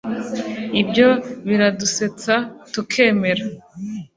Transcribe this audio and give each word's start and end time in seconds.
ibyo 0.81 1.09
biradusetsa 1.47 2.33
tukemera 2.71 3.43